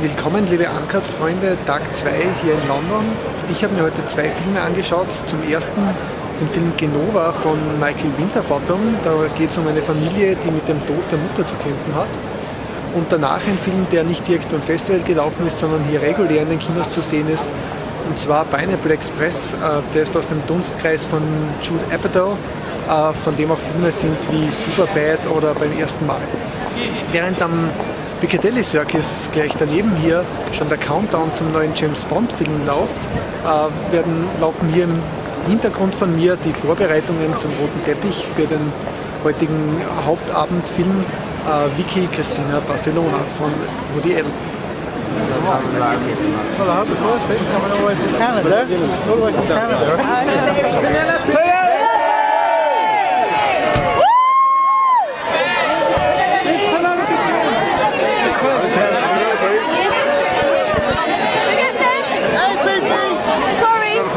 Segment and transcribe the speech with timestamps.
[0.00, 2.10] Willkommen, liebe Uncut-Freunde, Tag 2
[2.44, 3.04] hier in London.
[3.50, 5.08] Ich habe mir heute zwei Filme angeschaut.
[5.26, 5.80] Zum ersten
[6.38, 8.78] den Film Genova von Michael Winterbottom.
[9.02, 12.06] Da geht es um eine Familie, die mit dem Tod der Mutter zu kämpfen hat.
[12.94, 16.50] Und danach ein Film, der nicht direkt beim Festival gelaufen ist, sondern hier regulär in
[16.50, 17.48] den Kinos zu sehen ist.
[18.08, 19.54] Und zwar Pineapple Express.
[19.54, 21.22] Äh, der ist aus dem Dunstkreis von
[21.60, 22.36] Jude Apatow,
[22.88, 26.20] äh, von dem auch Filme sind wie Superbad oder beim ersten Mal.
[27.10, 27.70] Während am
[28.20, 30.24] Piccadilly Circus gleich daneben hier.
[30.52, 33.00] Schon der Countdown zum neuen James Bond Film läuft,
[33.44, 35.02] äh, werden, laufen hier im
[35.46, 38.72] Hintergrund von mir die Vorbereitungen zum roten Teppich für den
[39.24, 41.04] heutigen Hauptabendfilm
[41.46, 43.52] äh, Vicky Christina Barcelona von
[43.94, 44.32] Woody Allen.
[46.58, 48.66] Well, I hope the first thing's coming all the way from Canada.
[49.08, 49.96] All the way from Canada,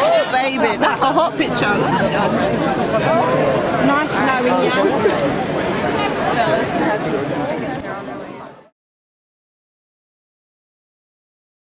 [0.00, 1.76] Oh, baby, that's a hot picture.
[3.86, 5.77] Nice knowing you.
[6.38, 6.97] Yeah.